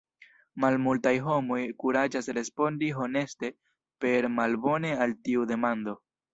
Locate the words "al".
5.07-5.19